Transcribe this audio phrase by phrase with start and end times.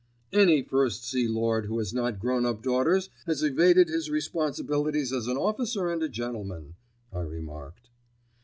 [0.33, 5.27] "Any First Sea Lord who has not grown up daughters has evaded his responsibilities as
[5.27, 6.73] an officer and a gentleman,"
[7.13, 7.91] I remarked.